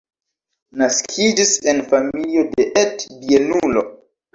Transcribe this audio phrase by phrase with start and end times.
[0.83, 3.91] Naskiĝis en familio de et-bienulo.